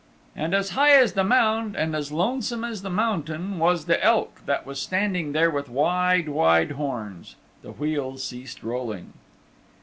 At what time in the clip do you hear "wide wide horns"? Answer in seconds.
5.69-7.35